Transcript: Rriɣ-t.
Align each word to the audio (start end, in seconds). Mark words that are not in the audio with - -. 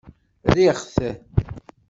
Rriɣ-t. 0.49 0.97